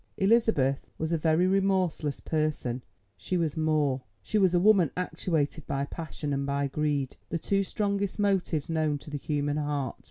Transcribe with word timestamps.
Elizabeth 0.17 0.87
was 0.97 1.11
a 1.11 1.17
very 1.19 1.45
remorseless 1.45 2.19
person; 2.21 2.81
she 3.17 3.37
was 3.37 3.55
more—she 3.55 4.39
was 4.39 4.55
a 4.55 4.59
woman 4.59 4.89
actuated 4.97 5.67
by 5.67 5.85
passion 5.85 6.33
and 6.33 6.47
by 6.47 6.65
greed: 6.65 7.17
the 7.29 7.37
two 7.37 7.61
strongest 7.63 8.17
motives 8.17 8.67
known 8.67 8.97
to 8.97 9.11
the 9.11 9.17
human 9.19 9.57
heart. 9.57 9.99